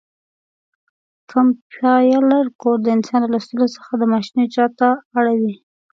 [1.31, 5.55] کمپایلر کوډ د انسان له لوستلو څخه د ماشین اجرا ته اړوي.